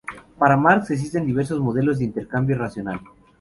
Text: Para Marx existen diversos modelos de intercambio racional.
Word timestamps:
Para 0.39 0.57
Marx 0.57 0.89
existen 0.89 1.27
diversos 1.27 1.59
modelos 1.59 1.99
de 1.99 2.05
intercambio 2.05 2.57
racional. 2.57 2.99